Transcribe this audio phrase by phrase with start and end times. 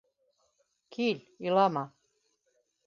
[0.93, 1.85] -Кил, илама...